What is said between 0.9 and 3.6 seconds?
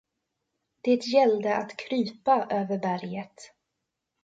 gällde att krypa över berget.